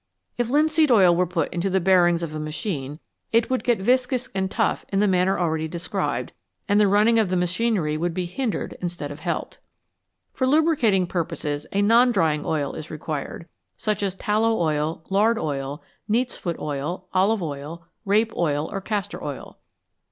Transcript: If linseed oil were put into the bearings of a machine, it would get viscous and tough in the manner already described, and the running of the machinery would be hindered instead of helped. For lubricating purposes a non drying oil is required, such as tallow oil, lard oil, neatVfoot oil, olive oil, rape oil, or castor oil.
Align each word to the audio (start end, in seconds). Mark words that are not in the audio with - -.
If 0.35 0.49
linseed 0.49 0.89
oil 0.91 1.15
were 1.15 1.27
put 1.27 1.53
into 1.53 1.69
the 1.69 1.79
bearings 1.79 2.23
of 2.23 2.33
a 2.33 2.39
machine, 2.39 2.97
it 3.31 3.51
would 3.51 3.63
get 3.63 3.77
viscous 3.79 4.29
and 4.33 4.49
tough 4.49 4.83
in 4.89 4.99
the 4.99 5.05
manner 5.07 5.37
already 5.39 5.67
described, 5.67 6.31
and 6.67 6.79
the 6.79 6.87
running 6.87 7.19
of 7.19 7.29
the 7.29 7.35
machinery 7.35 7.97
would 7.97 8.11
be 8.15 8.25
hindered 8.25 8.75
instead 8.81 9.11
of 9.11 9.19
helped. 9.19 9.59
For 10.33 10.47
lubricating 10.47 11.05
purposes 11.05 11.67
a 11.71 11.83
non 11.83 12.11
drying 12.11 12.43
oil 12.47 12.73
is 12.73 12.89
required, 12.89 13.45
such 13.77 14.01
as 14.01 14.15
tallow 14.15 14.59
oil, 14.59 15.03
lard 15.11 15.37
oil, 15.37 15.83
neatVfoot 16.09 16.57
oil, 16.57 17.07
olive 17.13 17.43
oil, 17.43 17.85
rape 18.03 18.35
oil, 18.35 18.71
or 18.73 18.81
castor 18.81 19.23
oil. 19.23 19.59